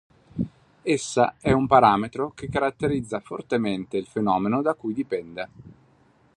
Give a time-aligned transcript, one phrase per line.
[0.81, 5.49] Essa è un parametro che caratterizza fortemente il fenomeno da cui dipende.